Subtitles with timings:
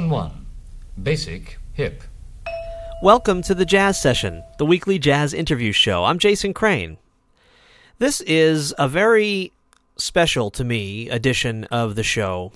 [0.00, 0.46] Lesson 1
[1.02, 2.04] Basic Hip.
[3.02, 6.04] Welcome to the Jazz Session, the weekly jazz interview show.
[6.04, 6.96] I'm Jason Crane.
[7.98, 9.52] This is a very
[9.98, 12.50] special to me edition of the show.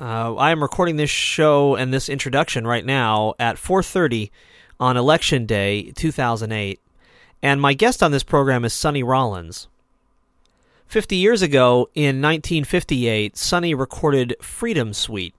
[0.00, 4.32] Uh, I am recording this show and this introduction right now at 4:30
[4.80, 6.80] on Election Day 2008,
[7.40, 9.68] and my guest on this program is Sonny Rollins.
[10.88, 15.34] 50 years ago, in 1958, Sonny recorded Freedom Suite.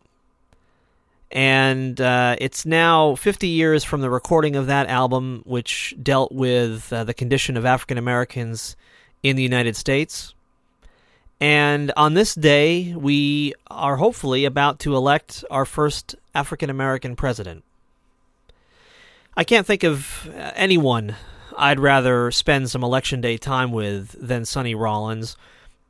[1.31, 6.91] And uh, it's now 50 years from the recording of that album, which dealt with
[6.93, 8.75] uh, the condition of African Americans
[9.23, 10.33] in the United States.
[11.41, 17.63] And on this day, we are hopefully about to elect our first African American president.
[19.35, 21.15] I can't think of uh, anyone
[21.57, 25.35] I'd rather spend some election day time with than Sonny Rollins.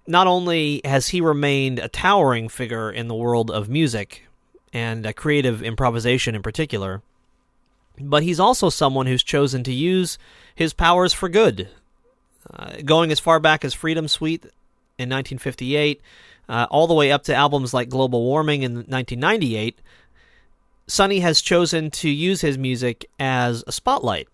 [0.07, 4.24] Not only has he remained a towering figure in the world of music
[4.75, 7.01] and creative improvisation in particular,
[7.97, 10.17] but he's also someone who's chosen to use
[10.53, 11.69] his powers for good.
[12.53, 14.43] Uh, going as far back as Freedom Suite
[14.97, 16.01] in 1958,
[16.49, 19.79] uh, all the way up to albums like Global Warming in 1998,
[20.87, 24.27] Sonny has chosen to use his music as a spotlight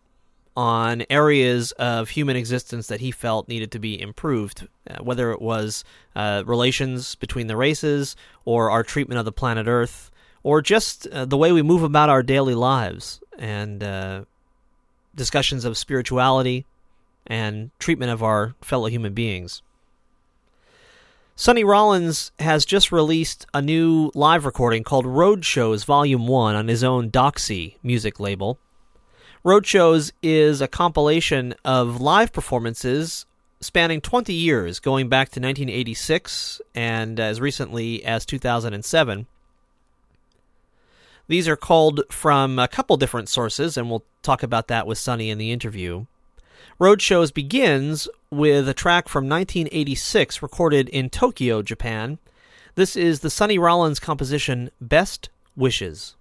[0.58, 5.42] on areas of human existence that he felt needed to be improved, uh, whether it
[5.42, 5.84] was
[6.16, 10.11] uh, relations between the races, or our treatment of the planet Earth,
[10.44, 14.24] or just uh, the way we move about our daily lives, and uh,
[15.16, 16.66] discussions of spirituality
[17.28, 19.62] and treatment of our fellow human beings.
[21.36, 26.84] Sonny Rollins has just released a new live recording called Roadshows Volume 1 on his
[26.84, 28.60] own Doxy music label.
[29.44, 33.26] Roadshows is a compilation of live performances
[33.60, 39.26] spanning 20 years, going back to 1986 and as recently as 2007.
[41.28, 45.30] These are called from a couple different sources, and we'll talk about that with Sonny
[45.30, 46.06] in the interview.
[46.80, 52.18] Roadshows begins with a track from 1986 recorded in Tokyo, Japan.
[52.76, 56.16] This is the Sonny Rollins composition Best Wishes.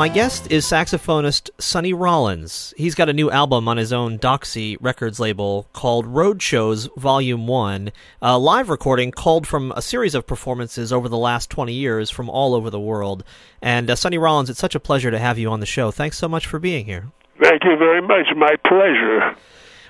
[0.00, 2.72] My guest is saxophonist Sonny Rollins.
[2.78, 7.92] He's got a new album on his own Doxy Records label called Roadshows Volume 1,
[8.22, 12.30] a live recording called from a series of performances over the last 20 years from
[12.30, 13.24] all over the world.
[13.60, 15.90] And uh, Sonny Rollins, it's such a pleasure to have you on the show.
[15.90, 17.08] Thanks so much for being here.
[17.38, 18.24] Thank you very much.
[18.34, 19.36] My pleasure.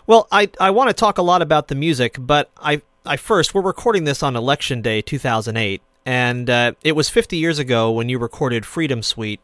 [0.08, 3.54] Well, I, I want to talk a lot about the music, but I, I first,
[3.54, 8.08] we're recording this on Election Day 2008, and uh, it was 50 years ago when
[8.08, 9.40] you recorded Freedom Suite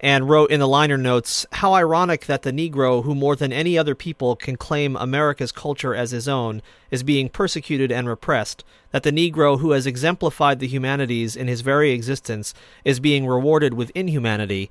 [0.00, 3.78] and wrote in the liner notes how ironic that the Negro, who more than any
[3.78, 9.02] other people can claim America's culture as his own, is being persecuted and repressed, that
[9.02, 12.52] the Negro, who has exemplified the humanities in his very existence,
[12.84, 14.70] is being rewarded with inhumanity.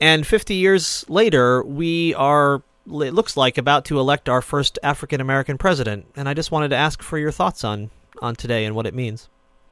[0.00, 5.20] And 50 years later, we are, it looks like, about to elect our first African
[5.20, 6.06] American president.
[6.16, 7.90] And I just wanted to ask for your thoughts on,
[8.20, 9.28] on today and what it means.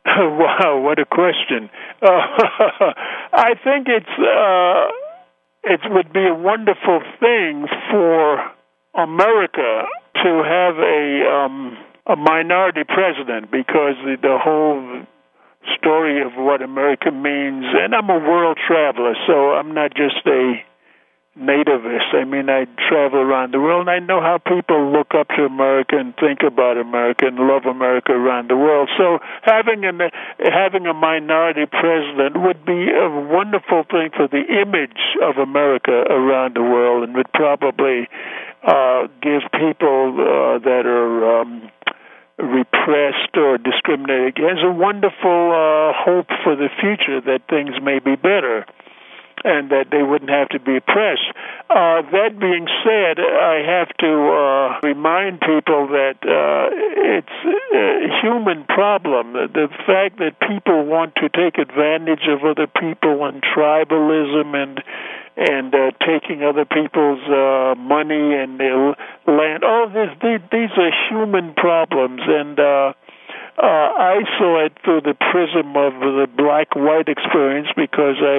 [0.16, 1.68] wow, what a question.
[2.00, 2.06] Uh,
[3.32, 4.90] I think it's uh,
[5.64, 8.38] it would be a wonderful thing for
[8.94, 9.82] America
[10.22, 11.76] to have a um,
[12.06, 15.02] a minority president because the, the whole
[15.76, 20.62] story of what America means, and I'm a world traveler, so I'm not just a
[21.38, 22.14] nativist.
[22.14, 25.44] I mean, I travel around the world, and I know how people look up to
[25.44, 28.88] America and think about America and love America around the world.
[28.96, 29.92] So having a
[30.40, 36.56] having a minority president would be a wonderful thing for the image of America around
[36.56, 38.08] the world, and would probably
[38.62, 41.70] uh, give people uh, that are um,
[42.38, 48.16] repressed or discriminated against a wonderful uh, hope for the future that things may be
[48.16, 48.64] better
[49.46, 51.30] and that they wouldn't have to be oppressed.
[51.70, 56.66] Uh, that being said, I have to uh, remind people that uh,
[57.14, 59.34] it's a human problem.
[59.34, 64.82] The fact that people want to take advantage of other people and tribalism and
[65.36, 68.96] and uh, taking other people's uh, money and their
[69.28, 69.64] land.
[69.64, 72.94] All these, these are human problems, and uh,
[73.58, 78.36] uh, I saw it through the prism of the black-white experience because I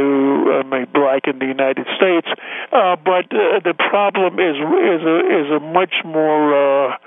[0.61, 2.27] am a black in the United States.
[2.71, 6.97] Uh, but uh, the problem is is a is a much more uh,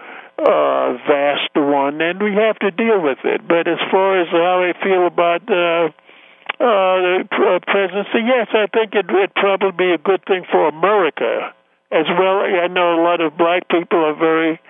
[0.42, 3.46] uh, vast one, and we have to deal with it.
[3.46, 5.94] But as far as how I feel about uh,
[6.58, 11.54] uh, the presidency, yes, I think it would probably be a good thing for America
[11.92, 12.42] as well.
[12.42, 14.60] I know a lot of black people are very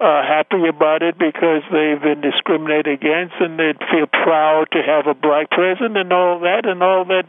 [0.00, 5.06] uh, happy about it because they've been discriminated against and they'd feel proud to have
[5.06, 7.26] a black president and all that and all that.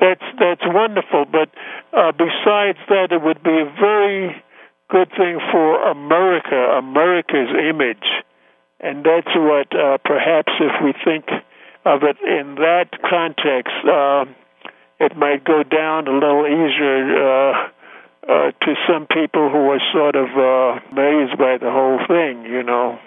[0.00, 1.26] That's that's wonderful.
[1.26, 1.50] But
[1.92, 4.42] uh, besides that it would be a very
[4.90, 8.06] good thing for America America's image.
[8.80, 11.26] And that's what uh, perhaps if we think
[11.84, 14.24] of it in that context uh,
[15.00, 17.68] it might go down a little easier uh,
[18.28, 22.62] uh, to some people who were sort of uh, amazed by the whole thing, you
[22.62, 22.98] know.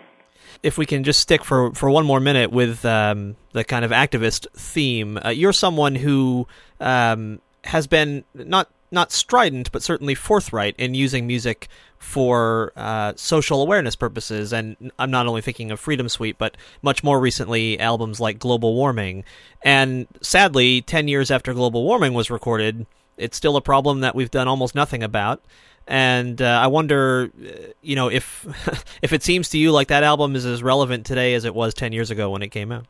[0.64, 3.92] If we can just stick for, for one more minute with um, the kind of
[3.92, 6.48] activist theme, uh, you're someone who
[6.80, 11.68] um, has been not not strident, but certainly forthright in using music
[11.98, 14.54] for uh, social awareness purposes.
[14.54, 18.76] And I'm not only thinking of Freedom Suite, but much more recently, albums like Global
[18.76, 19.26] Warming.
[19.62, 22.86] And sadly, 10 years after Global Warming was recorded,
[23.18, 25.44] it's still a problem that we've done almost nothing about.
[25.88, 27.32] And uh, I wonder,
[27.82, 28.46] you know, if
[29.02, 31.74] if it seems to you like that album is as relevant today as it was
[31.74, 32.86] ten years ago when it came out.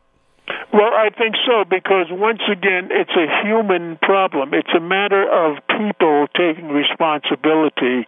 [0.74, 4.54] Well, I think so because once again, it's a human problem.
[4.54, 8.06] It's a matter of people taking responsibility.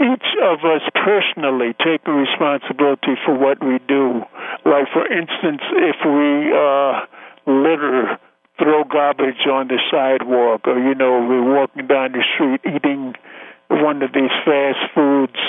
[0.00, 4.22] Each of us personally taking responsibility for what we do.
[4.64, 7.06] Like, for instance, if we uh,
[7.46, 8.18] litter
[8.58, 13.14] throw garbage on the sidewalk, or you know, we're walking down the street eating
[13.68, 15.40] one of these fast foods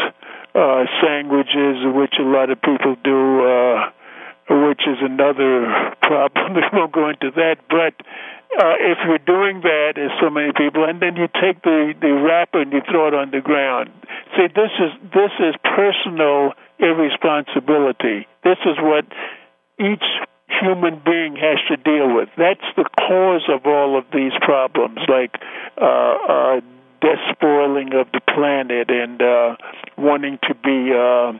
[0.55, 3.89] uh, sandwiches, which a lot of people do, uh,
[4.69, 6.53] which is another problem.
[6.55, 8.05] we won't go into that, but.
[8.53, 12.13] Uh, if you're doing that, as so many people, and then you take the the
[12.13, 13.89] wrapper and you throw it on the ground.
[14.37, 18.27] See, this is this is personal irresponsibility.
[18.43, 19.05] This is what
[19.79, 20.05] each
[20.63, 22.29] human being has to deal with.
[22.37, 25.35] That's the cause of all of these problems, like
[25.79, 26.61] uh, uh,
[27.01, 29.55] despoiling of the planet and uh,
[29.97, 31.33] wanting to be uh,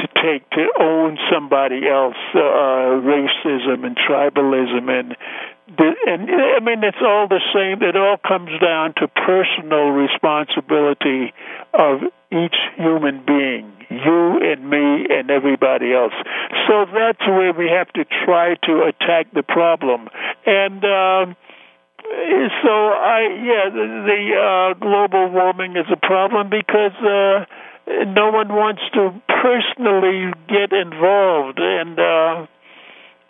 [0.00, 5.16] to take to own somebody else, uh, racism and tribalism and
[5.78, 7.82] and I mean it's all the same.
[7.82, 11.32] It all comes down to personal responsibility
[11.74, 12.00] of
[12.32, 16.14] each human being, you and me and everybody else.
[16.68, 20.08] So that's where we have to try to attack the problem.
[20.46, 21.36] And um,
[22.62, 26.96] so I yeah, the, the uh, global warming is a problem because.
[27.00, 27.44] Uh,
[28.06, 32.46] no one wants to personally get involved and uh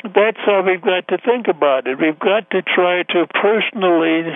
[0.03, 1.99] that's how we've got to think about it.
[1.99, 4.33] We've got to try to personally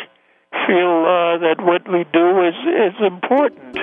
[0.67, 3.77] feel uh, that what we do is is important.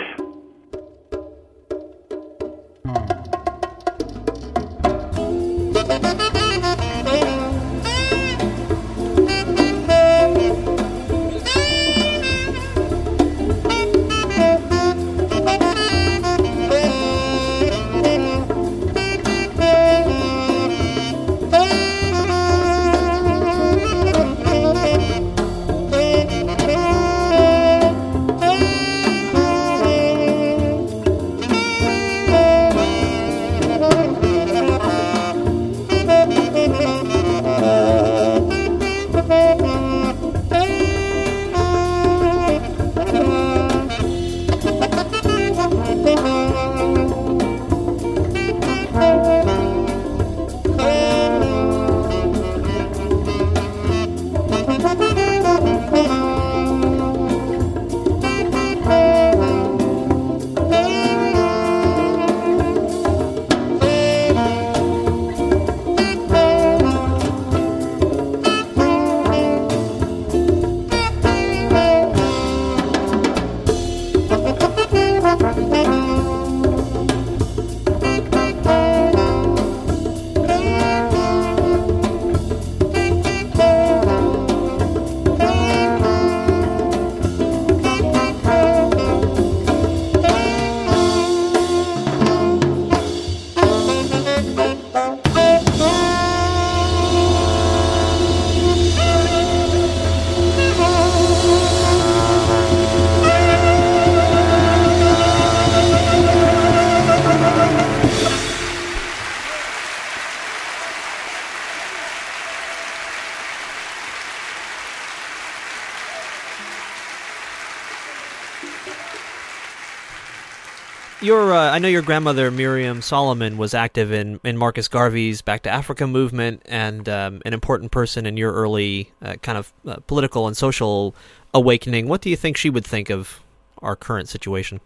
[121.22, 125.62] Your, uh, I know your grandmother Miriam Solomon was active in, in Marcus Garvey's Back
[125.64, 129.98] to Africa movement and um, an important person in your early uh, kind of uh,
[130.08, 131.14] political and social
[131.54, 132.08] awakening.
[132.08, 133.40] What do you think she would think of
[133.84, 134.82] our current situation?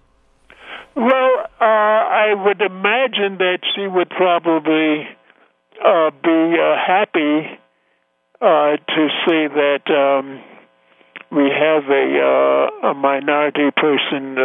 [0.94, 5.08] Well, uh, I would imagine that she would probably
[5.82, 7.60] uh, be uh, happy
[8.42, 10.44] to see that um,
[11.32, 14.38] we have a, a minority person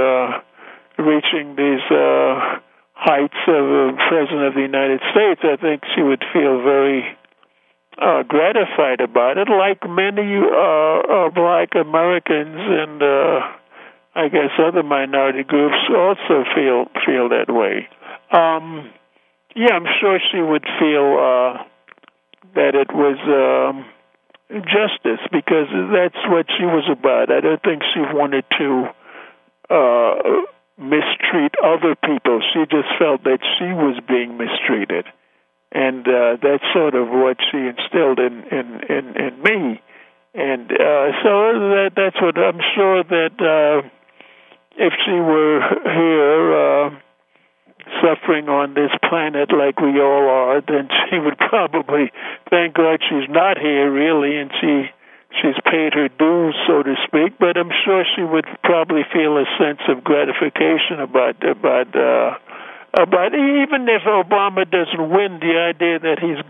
[1.11, 2.63] reaching these uh,
[2.95, 5.41] heights of a president of the United States.
[5.43, 7.03] I think she would feel very
[7.99, 13.41] uh, gratified about it, like many uh, uh, black Americans and uh,
[14.15, 17.89] I guess other minority groups also feel feel that way.
[18.31, 18.91] Um,
[19.57, 21.65] yeah, I'm sure she would feel uh,
[22.55, 23.85] that it was um,
[24.51, 27.31] justice because that's what she was about.
[27.31, 28.87] I don't think she wanted to
[29.71, 30.43] uh,
[30.81, 32.41] mistreat other people.
[32.53, 35.07] She just felt that she was being mistreated
[35.73, 39.81] and uh, that's sort of what she instilled in in in, in me,
[40.35, 41.33] and uh, so
[41.79, 43.89] that that's what I'm sure that uh,
[44.77, 46.91] if she were here uh,
[48.03, 52.11] suffering on this planet like we all are, then she would probably
[52.51, 54.91] thank God she's not here really, and she
[55.39, 57.39] she's paid her dues, so to speak.
[57.39, 61.95] But I'm sure she would probably feel a sense of gratification about about.
[61.95, 62.39] Uh,
[62.93, 66.43] but even if Obama doesn't win, the idea that he's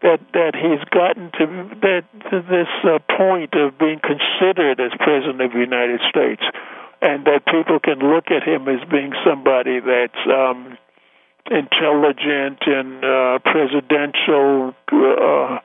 [0.00, 1.44] that that he's gotten to
[1.84, 6.42] that to this uh, point of being considered as president of the United States,
[7.02, 10.78] and that people can look at him as being somebody that's um,
[11.50, 15.58] intelligent and uh, presidential uh,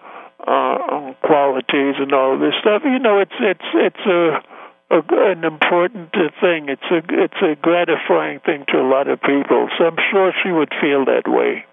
[0.45, 2.83] uh, qualities and all this stuff.
[2.85, 4.41] You know, it's it's it's a
[4.89, 5.01] a,
[5.31, 6.69] an important thing.
[6.69, 9.69] It's a it's a gratifying thing to a lot of people.
[9.77, 11.65] So I'm sure she would feel that way.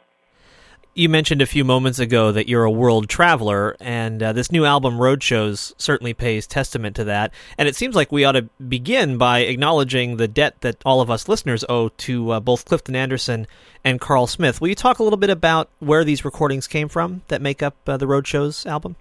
[0.96, 4.64] You mentioned a few moments ago that you're a world traveler, and uh, this new
[4.64, 7.34] album, Roadshows, certainly pays testament to that.
[7.58, 11.10] And it seems like we ought to begin by acknowledging the debt that all of
[11.10, 13.48] us listeners owe to uh, both Clifton Anderson
[13.82, 14.60] and Carl Smith.
[14.60, 17.74] Will you talk a little bit about where these recordings came from that make up
[17.88, 18.94] uh, the Roadshows album?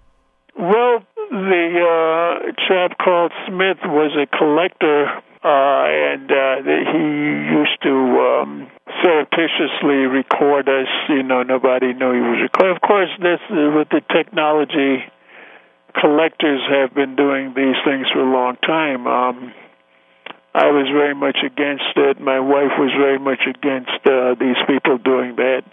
[0.57, 5.12] Well, the uh, chap called Smith was a collector,
[5.43, 7.03] uh, and uh, he
[7.51, 8.71] used to um,
[9.03, 10.88] surreptitiously record us.
[11.09, 12.75] You know, nobody knew he was recording.
[12.75, 15.03] Of course, this uh, with the technology,
[16.00, 19.05] collectors have been doing these things for a long time.
[19.05, 19.53] Um,
[20.55, 22.21] I was very much against it.
[22.21, 25.63] My wife was very much against uh, these people doing that.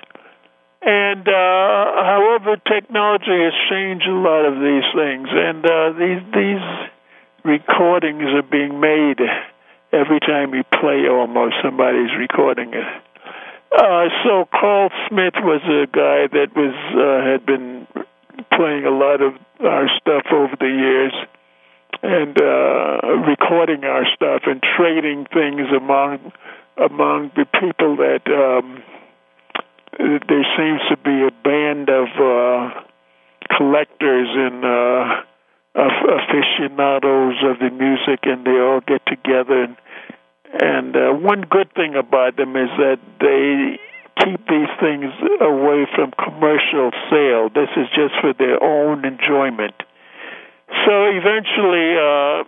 [0.83, 6.67] And uh, however, technology has changed a lot of these things, and uh, these these
[7.45, 9.21] recordings are being made
[9.93, 11.09] every time you play.
[11.09, 12.87] Almost somebody's recording it.
[13.77, 17.87] Uh, so Carl Smith was a guy that was uh, had been
[18.53, 21.15] playing a lot of our stuff over the years
[22.03, 26.33] and uh, recording our stuff and trading things among
[26.77, 28.27] among the people that.
[28.27, 28.83] Um,
[29.99, 32.81] there seems to be a band of uh,
[33.57, 35.23] collectors and uh,
[35.75, 39.65] aficionados of the music, and they all get together.
[39.65, 39.77] And,
[40.61, 43.79] and uh, one good thing about them is that they
[44.25, 47.49] keep these things away from commercial sale.
[47.55, 49.75] This is just for their own enjoyment.
[50.87, 52.45] So eventually, uh,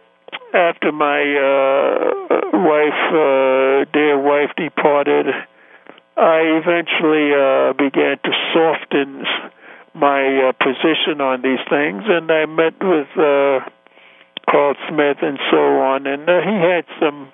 [0.54, 5.26] after my uh, wife, uh, dear wife, departed,
[6.16, 9.24] I eventually uh, began to soften
[9.94, 13.60] my uh, position on these things, and I met with uh,
[14.48, 17.32] Carl Smith and so on, and uh, he had some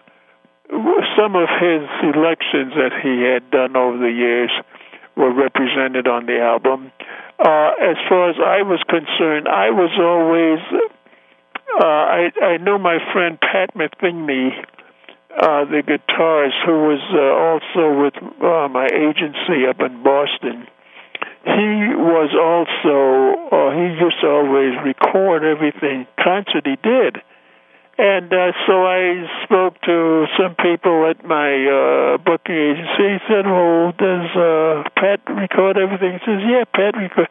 [1.17, 4.50] some of his selections that he had done over the years
[5.17, 6.93] were represented on the album.
[7.38, 10.61] Uh, as far as I was concerned, I was always
[11.81, 14.50] uh, I I knew my friend Pat Metheny
[15.37, 20.67] uh, the guitarist who was uh, also with uh, my agency up in Boston.
[21.45, 22.97] He was also,
[23.54, 27.23] uh, he used to always record everything concert he did.
[27.99, 33.18] And uh, so I spoke to some people at my uh, booking agency.
[33.18, 37.26] He said, "Well, does uh, Pat record everything?" He says, "Yeah, Pat record."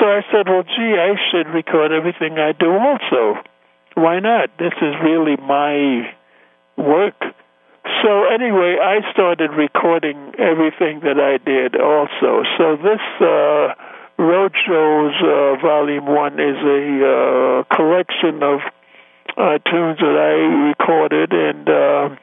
[0.00, 3.44] So I said, "Well, gee, I should record everything I do also.
[3.92, 4.48] Why not?
[4.58, 6.08] This is really my
[6.78, 7.20] work."
[8.02, 12.42] So anyway, I started recording everything that I did also.
[12.58, 13.74] So this uh,
[14.18, 18.60] Roadshows uh, Volume One is a uh, collection of
[19.36, 22.16] uh, tunes that I recorded, and uh,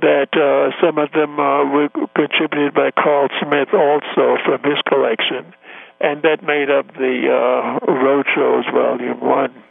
[0.00, 5.52] that uh, some of them uh, were contributed by Carl Smith also from his collection,
[6.00, 9.69] and that made up the uh, Roadshows Volume 1.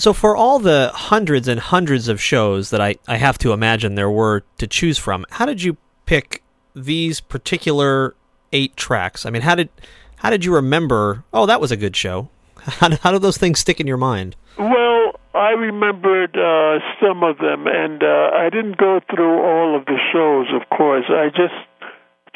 [0.00, 3.96] So, for all the hundreds and hundreds of shows that I, I have to imagine
[3.96, 6.42] there were to choose from, how did you pick
[6.74, 8.14] these particular
[8.50, 9.26] eight tracks?
[9.26, 9.68] I mean, how did
[10.16, 11.24] how did you remember?
[11.34, 12.30] Oh, that was a good show.
[12.60, 14.36] How, how do those things stick in your mind?
[14.58, 19.86] Well, I remembered uh, some of them, and uh, I didn't go through all of
[19.86, 21.06] the shows, of course.
[21.08, 21.56] I just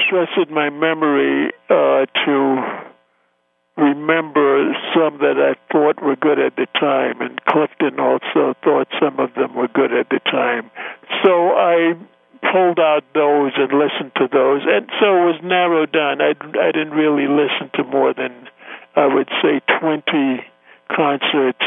[0.09, 2.84] trusted my memory uh, to
[3.77, 9.19] remember some that I thought were good at the time, and Clifton also thought some
[9.19, 10.71] of them were good at the time.
[11.25, 11.95] So I
[12.53, 16.21] pulled out those and listened to those, and so it was narrowed down.
[16.21, 18.33] I, I didn't really listen to more than,
[18.95, 20.45] I would say, 20
[20.95, 21.65] concerts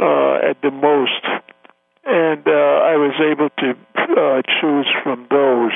[0.00, 1.22] uh, at the most,
[2.04, 5.72] and uh, I was able to uh, choose from those.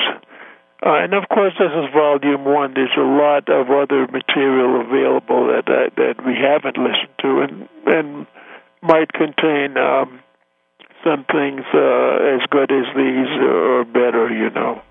[0.81, 2.73] Uh, and of course, this is volume one.
[2.73, 7.69] There's a lot of other material available that that, that we haven't listened to, and
[7.85, 8.27] and
[8.81, 10.21] might contain um,
[11.03, 14.29] some things uh, as good as these or better.
[14.33, 14.81] You know.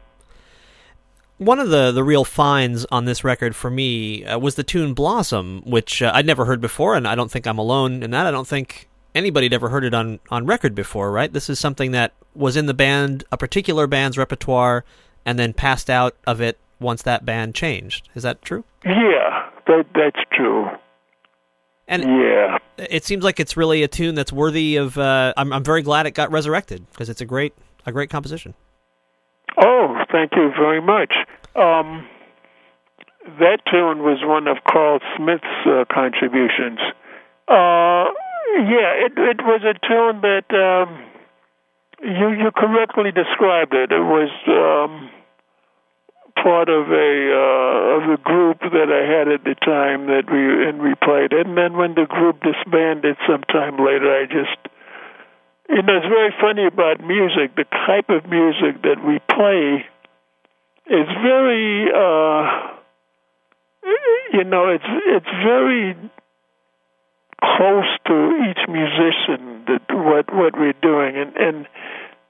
[1.39, 4.93] One of the, the real finds on this record for me uh, was the tune
[4.93, 8.27] Blossom, which uh, I'd never heard before, and I don't think I'm alone in that.
[8.27, 11.33] I don't think anybody had ever heard it on, on record before, right?
[11.33, 14.85] This is something that was in the band, a particular band's repertoire,
[15.29, 18.09] and then passed out of it once that band changed.
[18.15, 18.65] Is that true?
[18.83, 20.69] Yeah, that that's true.
[21.87, 24.97] And yeah, it seems like it's really a tune that's worthy of.
[24.97, 27.53] Uh, I'm I'm very glad it got resurrected because it's a great
[27.85, 28.55] a great composition.
[29.61, 31.13] Oh, thank you very much.
[31.55, 32.09] Um,
[33.39, 36.79] that tune was one of Carl Smith's uh, contributions.
[37.47, 38.09] Uh,
[38.65, 41.05] yeah, it it was a tune that um,
[42.01, 43.93] you you correctly described it.
[43.93, 45.11] It was um,
[46.43, 50.43] part of a uh, of a group that I had at the time that we
[50.69, 51.33] and we played.
[51.33, 54.59] And then when the group disbanded sometime later, I just
[55.69, 57.57] you know it's very funny about music.
[57.57, 59.85] The type of music that we play
[60.87, 62.43] is very uh,
[64.33, 65.97] you know it's it's very
[67.41, 68.17] close to
[68.51, 71.67] each musician that what what we're doing and and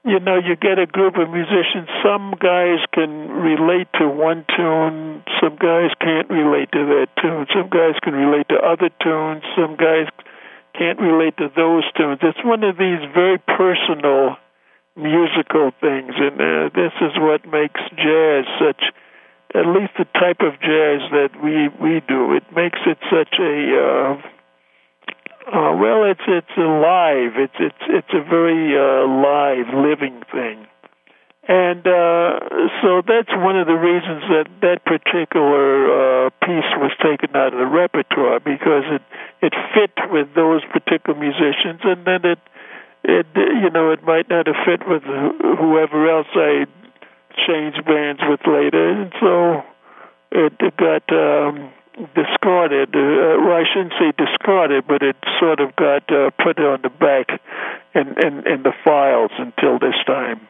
[0.09, 1.85] you know, you get a group of musicians.
[2.01, 5.21] Some guys can relate to one tune.
[5.37, 7.45] Some guys can't relate to that tune.
[7.53, 9.45] Some guys can relate to other tunes.
[9.53, 10.09] Some guys
[10.73, 12.19] can't relate to those tunes.
[12.23, 14.37] It's one of these very personal
[14.97, 18.81] musical things, and uh, this is what makes jazz such.
[19.53, 23.53] At least the type of jazz that we we do, it makes it such a.
[23.77, 24.38] Uh,
[25.49, 27.33] uh, well, it's it's alive.
[27.37, 30.67] It's it's it's a very uh, live, living thing,
[31.47, 32.39] and uh,
[32.81, 37.59] so that's one of the reasons that that particular uh, piece was taken out of
[37.59, 39.01] the repertoire because it
[39.41, 42.39] it fit with those particular musicians, and then it
[43.03, 46.65] it you know it might not have fit with whoever else I
[47.47, 49.63] changed bands with later, and so
[50.31, 51.09] it, got.
[51.09, 51.73] Um,
[52.15, 52.89] discarded.
[52.95, 56.89] Uh, well, I shouldn't say discarded, but it sort of got uh, put on the
[56.89, 57.41] back
[57.93, 60.47] in, in, in the files until this time.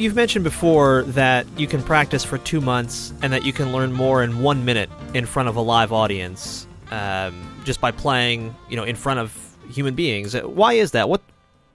[0.00, 3.92] You've mentioned before that you can practice for two months and that you can learn
[3.92, 7.34] more in one minute in front of a live audience um,
[7.64, 9.36] just by playing, you know, in front of
[9.70, 10.34] human beings.
[10.34, 11.08] Why is that?
[11.08, 11.20] What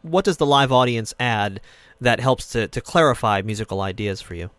[0.01, 1.61] what does the live audience add
[2.01, 4.49] that helps to, to clarify musical ideas for you?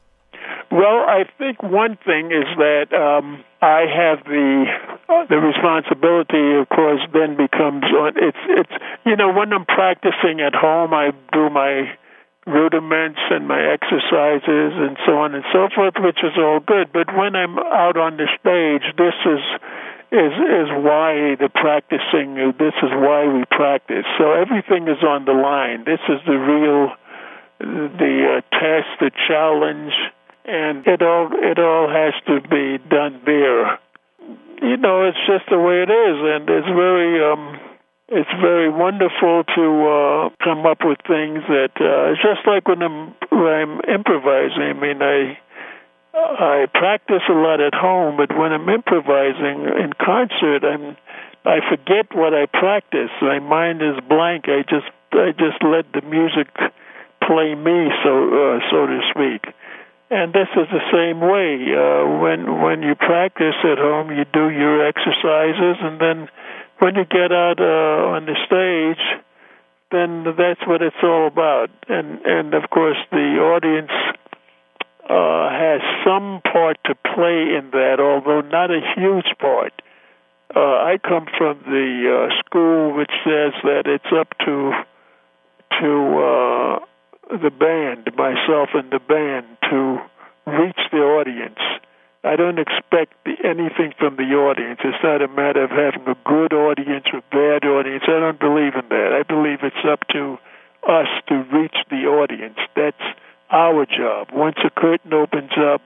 [0.71, 4.65] Well, I think one thing is that um, I have the
[5.09, 6.55] uh, the responsibility.
[6.61, 8.13] Of course, then becomes on.
[8.17, 8.73] It's it's
[9.05, 11.97] you know when I'm practicing at home, I do my
[12.47, 16.93] rudiments and my exercises and so on and so forth, which is all good.
[16.93, 19.43] But when I'm out on the stage, this is
[20.15, 22.39] is is why the practicing.
[22.59, 24.07] This is why we practice.
[24.19, 25.85] So everything is on the line.
[25.85, 26.95] This is the real,
[27.59, 29.93] the uh, test, the challenge,
[30.47, 33.79] and it all it all has to be done there.
[34.63, 37.23] You know, it's just the way it is, and it's very.
[37.23, 37.76] um
[38.09, 42.83] it's very wonderful to uh, come up with things that uh, it's just like when
[42.83, 44.63] I'm when I'm improvising.
[44.63, 45.39] I mean, I
[46.15, 50.97] I practice a lot at home, but when I'm improvising in concert, I'm
[51.45, 53.11] I forget what I practice.
[53.21, 54.47] My mind is blank.
[54.47, 56.47] I just I just let the music
[57.27, 59.53] play me, so uh, so to speak.
[60.09, 61.59] And this is the same way.
[61.75, 66.29] Uh, when when you practice at home, you do your exercises, and then
[66.79, 69.23] when you get out uh, on the stage,
[69.91, 71.71] then that's what it's all about.
[71.89, 73.93] And and of course, the audience
[75.09, 79.73] uh, has some part to play in that, although not a huge part.
[80.55, 84.73] Uh, I come from the uh, school which says that it's up to
[85.81, 86.79] to uh,
[87.43, 89.99] the band, myself and the band, to
[90.47, 91.59] reach the audience.
[92.27, 93.15] I don't expect
[93.47, 94.81] anything from the audience.
[94.83, 98.03] It's not a matter of having a good audience or bad audience.
[98.11, 99.15] I don't believe in that.
[99.15, 100.37] I believe it's up to
[100.83, 102.59] us to reach the audience.
[102.75, 103.07] That's
[103.51, 104.35] our job.
[104.35, 105.81] Once a curtain opens up,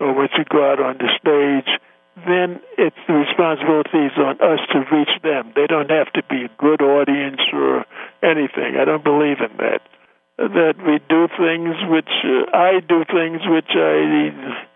[0.00, 1.70] or once you go out on the stage,
[2.26, 5.52] then it's the responsibility is on us to reach them.
[5.54, 7.86] They don't have to be a good audience or
[8.22, 8.74] anything.
[8.74, 9.82] I don't believe in that.
[10.38, 14.66] That we do things which uh, I do things which I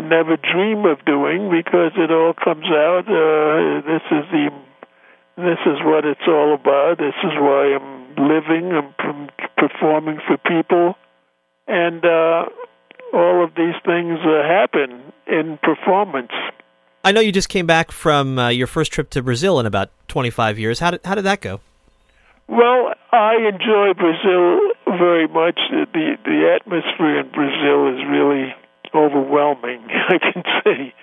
[0.00, 3.04] never dream of doing because it all comes out.
[3.04, 4.48] Uh, this is the
[5.36, 6.98] this is what it's all about.
[6.98, 8.72] This is why I'm living.
[8.72, 10.94] I'm performing for people
[11.66, 12.44] and uh,
[13.12, 16.32] all of these things uh, happen in performance.
[17.04, 19.90] I know you just came back from uh, your first trip to Brazil in about
[20.08, 20.78] 25 years.
[20.78, 21.60] How did how did that go?
[22.48, 25.58] Well, I enjoy Brazil very much.
[25.70, 28.54] the The atmosphere in Brazil is really
[28.94, 30.94] overwhelming, I can say,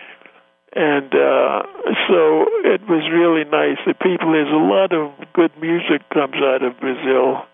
[0.75, 1.63] and uh,
[2.08, 3.78] so it was really nice.
[3.86, 7.45] The people, there's a lot of good music comes out of Brazil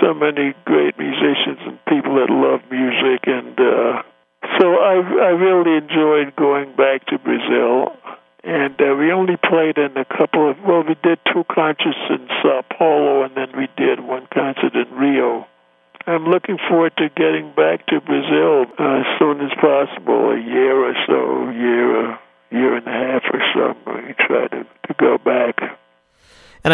[0.00, 4.02] so many great musicians and people that love music, and uh,
[4.58, 5.78] so I I really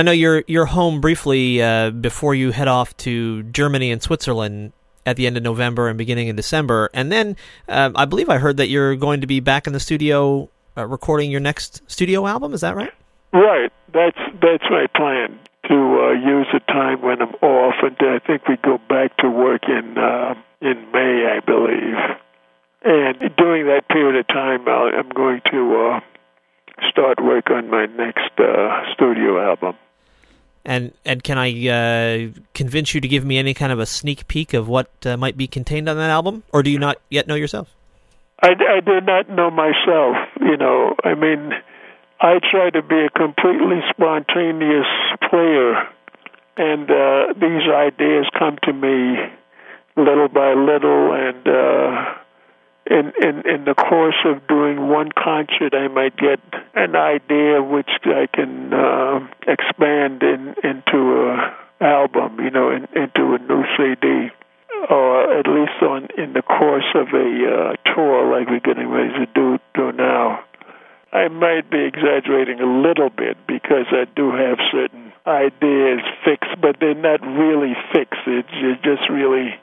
[0.04, 4.72] know you're you're home briefly uh, before you head off to Germany and Switzerland
[5.06, 6.90] at the end of November and beginning in December.
[6.94, 7.36] And then
[7.68, 10.86] uh, I believe I heard that you're going to be back in the studio uh,
[10.86, 12.54] recording your next studio album.
[12.54, 12.92] Is that right?
[13.32, 13.72] Right.
[13.92, 15.38] That's that's my plan
[15.68, 19.30] to uh, use the time when I'm off, and I think we go back to
[19.30, 21.96] work in uh, in May, I believe.
[22.84, 26.00] And during that period of time, i am going to uh,
[26.90, 29.74] start work on my next uh, studio album.
[30.64, 34.26] And and can I uh, convince you to give me any kind of a sneak
[34.28, 37.26] peek of what uh, might be contained on that album, or do you not yet
[37.26, 37.68] know yourself?
[38.40, 40.16] I, I do not know myself.
[40.40, 41.52] You know, I mean,
[42.20, 44.86] I try to be a completely spontaneous
[45.28, 45.74] player,
[46.56, 49.16] and uh, these ideas come to me
[49.96, 52.14] little by little, and uh,
[52.86, 56.38] in, in in the course of doing one concert, I might get
[56.74, 63.34] an idea which I can uh, expand in into a album, you know, in, into
[63.34, 64.30] a new CD,
[64.88, 69.12] or at least on in the course of a uh, tour like we're getting ready
[69.18, 70.44] to do do now.
[71.12, 76.76] I might be exaggerating a little bit because I do have certain ideas fixed, but
[76.80, 78.26] they're not really fixed.
[78.26, 79.54] It's just really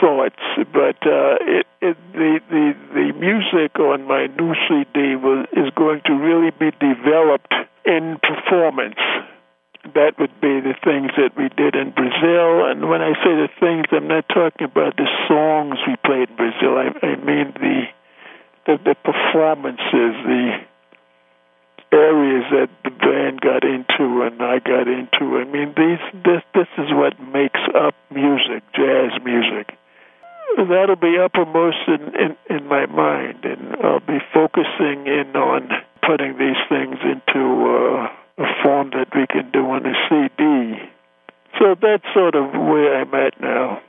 [0.00, 0.40] thoughts,
[0.72, 6.00] but uh, it, it, the, the the music on my new CD was, is going
[6.06, 7.52] to really be developed
[7.84, 9.00] in performance,
[9.94, 12.68] that would be the things that we did in Brazil.
[12.68, 16.36] And when I say the things, I'm not talking about the songs we played in
[16.36, 16.76] Brazil.
[16.76, 17.84] I, I mean the,
[18.66, 20.69] the the performances, the
[21.92, 25.38] areas that the band got into and I got into.
[25.38, 29.76] I mean, these this this is what makes up music, jazz music.
[30.56, 35.70] That'll be uppermost in, in, in my mind, and I'll be focusing in on
[36.04, 40.90] putting these things into uh, a form that we can do on a CD.
[41.58, 43.80] So that's sort of where I'm at now.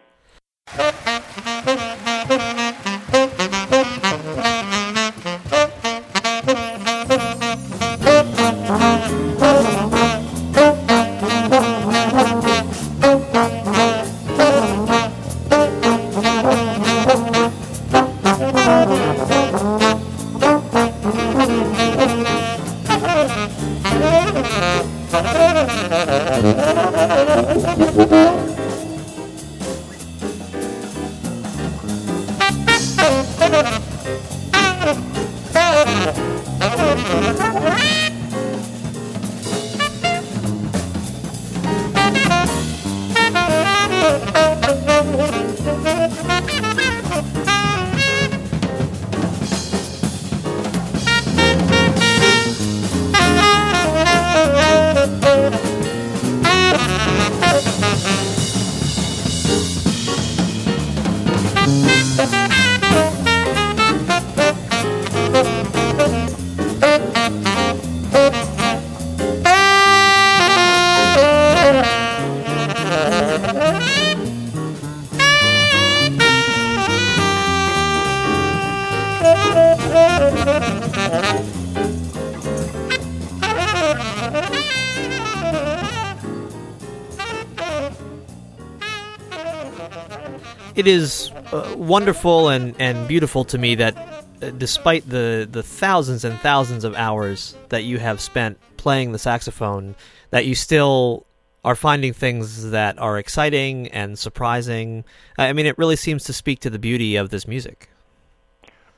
[90.75, 93.95] It is uh, wonderful and, and beautiful to me that
[94.41, 99.19] uh, despite the, the thousands and thousands of hours that you have spent playing the
[99.19, 99.95] saxophone,
[100.31, 101.27] that you still
[101.63, 105.03] are finding things that are exciting and surprising.
[105.37, 107.90] I mean, it really seems to speak to the beauty of this music.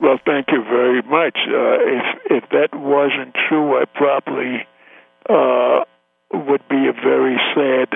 [0.04, 1.38] Well, thank you very much.
[1.48, 4.68] Uh, if if that wasn't true, I probably
[5.30, 5.86] uh,
[6.34, 7.88] would be a very sad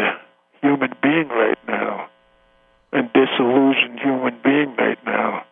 [0.61, 2.07] human being right now
[2.93, 5.43] and disillusioned human being right now.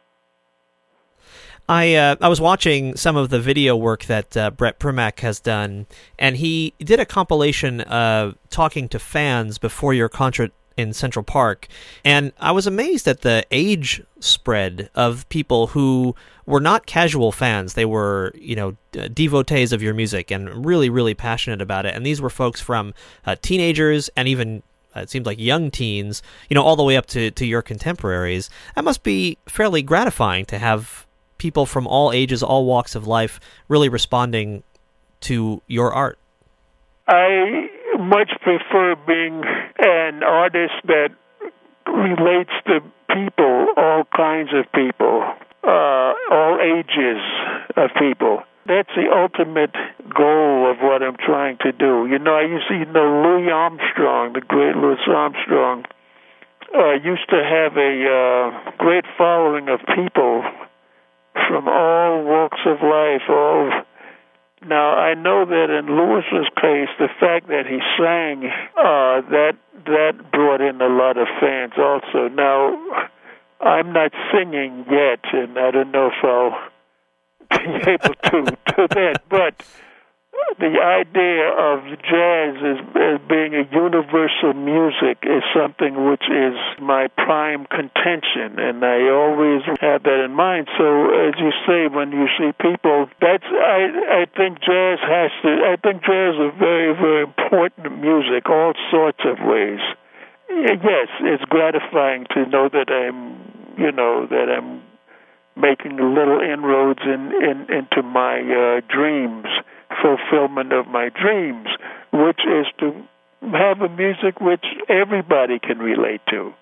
[1.67, 5.41] I uh, I was watching some of the video work that uh, Bret Primack has
[5.41, 5.87] done,
[6.17, 11.67] and he did a compilation of talking to fans before your concert in Central Park,
[12.03, 17.73] and I was amazed at the age spread of people who were not casual fans.
[17.73, 18.75] They were, you know,
[19.13, 21.95] devotees of your music and really, really passionate about it.
[21.95, 22.93] And these were folks from
[23.25, 24.63] uh, teenagers and even
[24.95, 27.61] uh, it seems like young teens, you know, all the way up to, to your
[27.61, 28.49] contemporaries.
[28.75, 31.05] That must be fairly gratifying to have
[31.38, 34.63] people from all ages, all walks of life really responding
[35.21, 36.17] to your art.
[37.07, 37.67] I
[37.99, 39.43] much prefer being
[39.79, 41.10] an artist that
[41.88, 42.81] relates to
[43.13, 45.23] people, all kinds of people,
[45.63, 47.21] uh, all ages
[47.75, 49.73] of people that's the ultimate
[50.10, 52.08] goal of what I'm trying to do.
[52.10, 55.86] You know, I used to you know Louis Armstrong, the great Louis Armstrong,
[56.73, 60.43] uh, used to have a uh, great following of people
[61.47, 63.21] from all walks of life.
[63.29, 63.69] All
[64.63, 68.45] now I know that in Louis's case, the fact that he sang
[68.77, 72.29] uh, that that brought in a lot of fans also.
[72.29, 72.77] Now
[73.61, 76.57] I'm not singing yet, and I don't know if I'll
[77.59, 79.21] be able to do that.
[79.29, 79.65] But
[80.60, 87.08] the idea of jazz as, as being a universal music is something which is my
[87.17, 90.69] prime contention, and I always have that in mind.
[90.77, 95.49] So, as you say, when you see people, that's I I think jazz has to.
[95.65, 99.81] I think jazz is very very important music, all sorts of ways.
[100.49, 104.81] Yes, it's gratifying to know that I'm, you know, that I'm
[105.58, 109.47] making little inroads in, in into my uh, dreams,
[110.01, 111.67] fulfillment of my dreams,
[112.11, 112.93] which is to
[113.51, 116.53] have a music which everybody can relate to.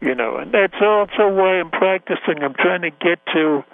[0.00, 2.42] You know, and that's also why I'm practicing.
[2.42, 3.64] I'm trying to get to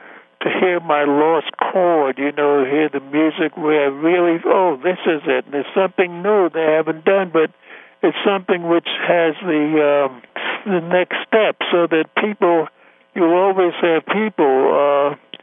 [0.40, 4.98] to hear my lost chord, you know, hear the music where I really, oh, this
[5.06, 5.46] is it.
[5.46, 7.50] And it's something new they haven't done, but
[8.02, 10.22] it's something which has the um,
[10.66, 12.68] the next step, so that people
[13.14, 15.34] you always have people, uh,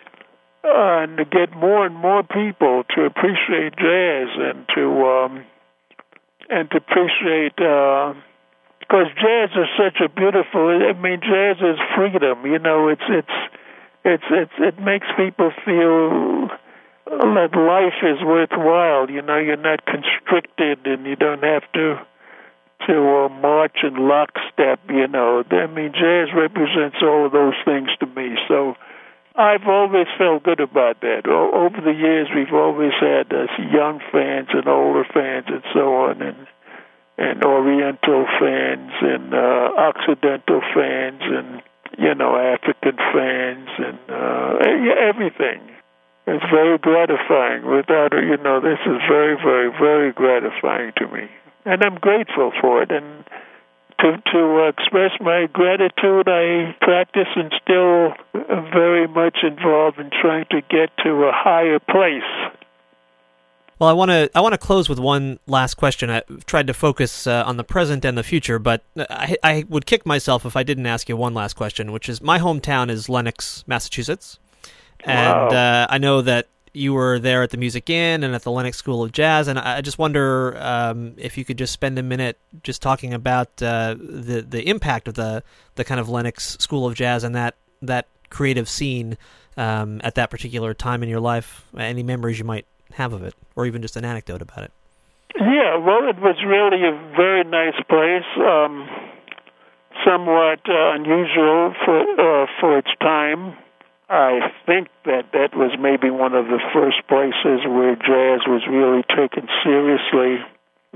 [0.63, 5.45] uh, and to get more and more people to appreciate jazz and to um,
[6.49, 7.59] and to appreciate.
[7.59, 8.13] Uh,
[8.79, 10.67] because jazz is such a beautiful.
[10.67, 12.45] I mean, jazz is freedom.
[12.45, 13.37] You know, it's it's
[14.03, 16.49] it's it's it makes people feel
[17.07, 19.09] that life is worthwhile.
[19.09, 22.01] You know, you're not constricted, and you don't have to
[22.87, 24.81] to uh, march in lockstep.
[24.89, 28.35] You know, I mean, jazz represents all of those things to me.
[28.47, 28.75] So.
[29.35, 31.25] I've always felt good about that.
[31.25, 36.21] Over the years, we've always had uh, young fans and older fans and so on,
[36.21, 36.47] and
[37.17, 41.61] and Oriental fans and uh, Occidental fans and
[41.97, 44.57] you know African fans and uh,
[44.99, 45.61] everything.
[46.27, 47.65] It's very gratifying.
[47.65, 51.29] Without you know, this is very, very, very gratifying to me,
[51.65, 52.91] and I'm grateful for it.
[52.91, 53.20] And
[54.01, 58.13] to to express my gratitude, I practice and still
[58.73, 62.57] very much involved in trying to get to a higher place
[63.81, 66.11] well, I want to I want to close with one last question.
[66.11, 69.87] I tried to focus uh, on the present and the future, but I, I would
[69.87, 73.09] kick myself if I didn't ask you one last question, which is my hometown is
[73.09, 74.37] Lenox, Massachusetts,
[75.03, 75.47] and wow.
[75.47, 78.77] uh, I know that you were there at the Music Inn and at the Lenox
[78.77, 82.37] School of Jazz, and I just wonder um, if you could just spend a minute
[82.63, 85.43] just talking about uh, the the impact of the
[85.75, 89.17] the kind of Lenox School of Jazz and that that creative scene
[89.57, 91.65] um, at that particular time in your life.
[91.77, 94.71] Any memories you might have of it, or even just an anecdote about it.
[95.35, 98.87] Yeah, well, it was really a very nice place, um,
[100.05, 103.57] somewhat uh, unusual for uh, for its time.
[104.11, 109.03] I think that that was maybe one of the first places where jazz was really
[109.07, 110.43] taken seriously.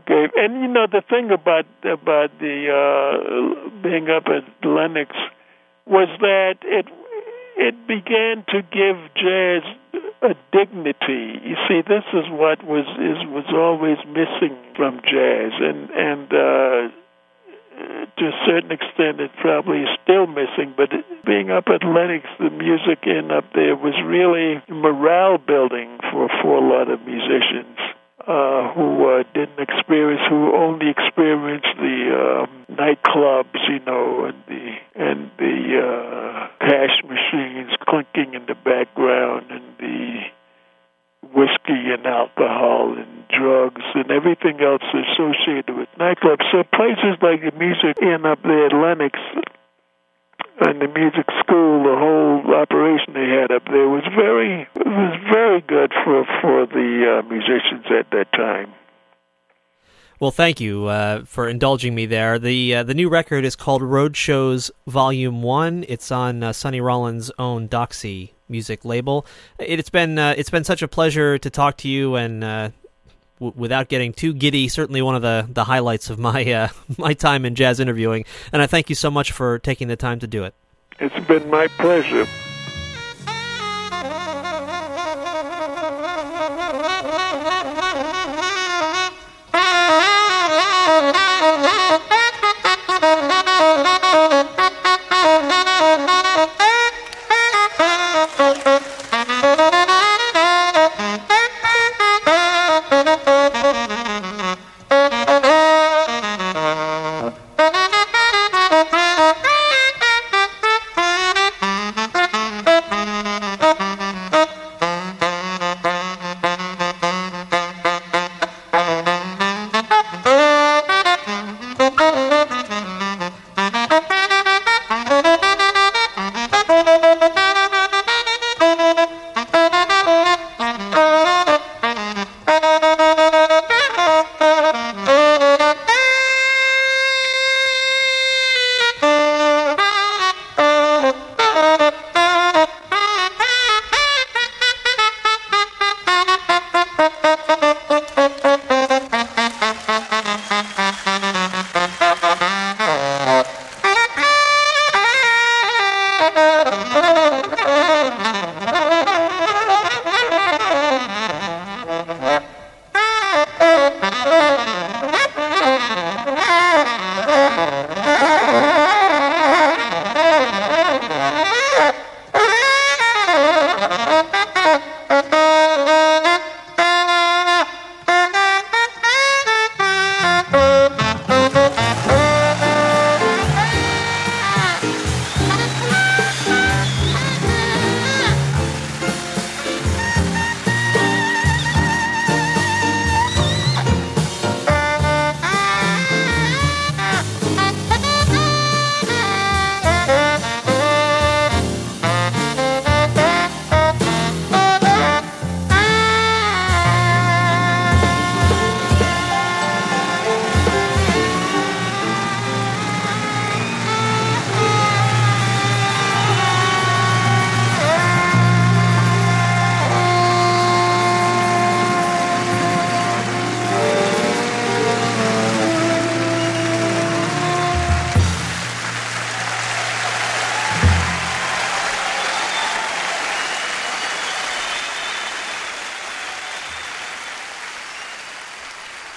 [0.04, 5.15] Okay, and you know the thing about about the uh, being up at Lenox
[5.88, 6.88] was that it
[7.56, 9.63] it began to give jazz
[10.21, 11.39] a dignity.
[11.39, 16.95] You see, this is what was is was always missing from jazz, and and uh,
[18.17, 20.73] to a certain extent, it probably is still missing.
[20.75, 20.89] But
[21.25, 26.57] being up at Lenox, the Music Inn up there was really morale building for for
[26.57, 27.77] a lot of musicians
[28.27, 34.76] uh, who uh, didn't experience, who only experienced the um, nightclubs, you know, and the
[34.95, 40.21] and the uh, cash machines clinking in the background, and the
[41.34, 46.45] whiskey and alcohol and drugs and everything else associated with nightclubs.
[46.51, 49.19] So places like the Music Inn up there at Lenox
[50.61, 55.61] and the music school, the whole operation they had up there was very was very
[55.61, 58.73] good for for the uh, musicians at that time.
[60.17, 62.39] Well, thank you uh, for indulging me there.
[62.39, 65.84] the uh, The new record is called Road Shows Volume One.
[65.89, 69.25] It's on uh, Sonny Rollins' own Doxy music label.
[69.59, 72.69] It, has been uh, it's been such a pleasure to talk to you, and uh,
[73.39, 76.67] w- without getting too giddy, certainly one of the, the highlights of my uh,
[76.97, 78.25] my time in jazz interviewing.
[78.51, 80.53] And I thank you so much for taking the time to do it.
[80.99, 82.25] It's been my pleasure.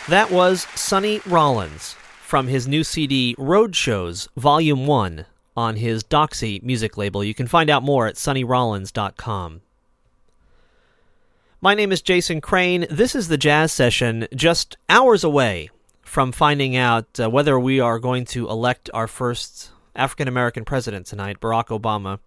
[0.09, 1.93] That was Sonny Rollins
[2.23, 7.23] from his new CD Road Shows Volume 1 on his Doxy music label.
[7.23, 9.61] You can find out more at sonnyrollins.com.
[11.61, 12.87] My name is Jason Crane.
[12.89, 15.69] This is the Jazz Session, just hours away
[16.01, 21.05] from finding out uh, whether we are going to elect our first African American president
[21.05, 22.19] tonight, Barack Obama,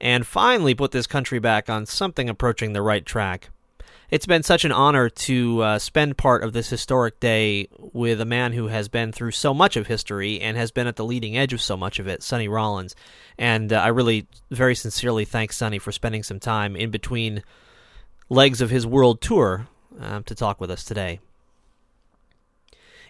[0.00, 3.50] and finally put this country back on something approaching the right track.
[4.10, 8.24] It's been such an honor to uh, spend part of this historic day with a
[8.24, 11.38] man who has been through so much of history and has been at the leading
[11.38, 12.96] edge of so much of it, Sonny Rollins.
[13.38, 17.44] And uh, I really very sincerely thank Sonny for spending some time in between
[18.28, 19.68] legs of his world tour
[20.00, 21.20] uh, to talk with us today.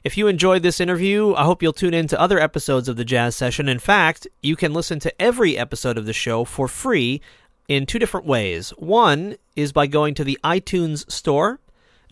[0.05, 3.05] If you enjoyed this interview, I hope you'll tune in to other episodes of the
[3.07, 3.69] Jazz Session.
[3.69, 7.23] In fact, you can listen to every episode of the show for free
[7.71, 8.71] in two different ways.
[8.71, 11.61] One is by going to the iTunes store.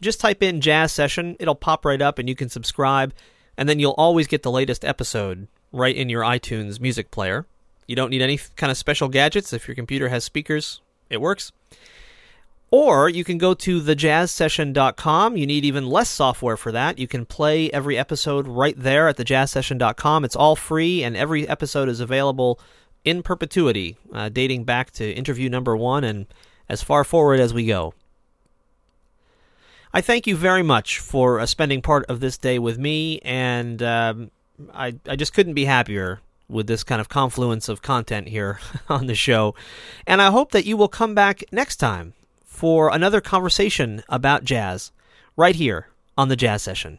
[0.00, 3.12] Just type in Jazz Session, it'll pop right up and you can subscribe,
[3.56, 7.44] and then you'll always get the latest episode right in your iTunes music player.
[7.88, 9.52] You don't need any kind of special gadgets.
[9.52, 10.80] If your computer has speakers,
[11.10, 11.50] it works.
[12.70, 15.36] Or you can go to thejazzsession.com.
[15.36, 17.00] You need even less software for that.
[17.00, 20.24] You can play every episode right there at thejazzsession.com.
[20.24, 22.60] It's all free, and every episode is available
[23.08, 26.26] in perpetuity, uh, dating back to interview number one and
[26.68, 27.94] as far forward as we go.
[29.94, 33.82] I thank you very much for uh, spending part of this day with me, and
[33.82, 34.30] um,
[34.74, 39.06] I, I just couldn't be happier with this kind of confluence of content here on
[39.06, 39.54] the show.
[40.06, 42.12] And I hope that you will come back next time
[42.44, 44.92] for another conversation about jazz
[45.36, 45.88] right here
[46.18, 46.98] on the Jazz Session.